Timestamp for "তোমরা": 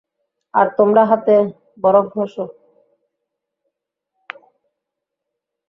0.77-1.03